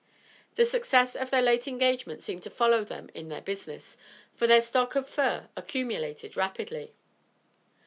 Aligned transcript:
The 0.55 0.65
success 0.65 1.15
in 1.15 1.27
their 1.27 1.43
late 1.43 1.67
engagement 1.67 2.23
seemed 2.23 2.41
to 2.41 2.49
follow 2.49 2.83
them 2.83 3.11
in 3.13 3.27
their 3.27 3.39
business, 3.39 3.97
for 4.33 4.47
their 4.47 4.63
stock 4.63 4.95
of 4.95 5.07
fur 5.07 5.47
accumulated 5.55 6.35
rapidly. 6.35 6.95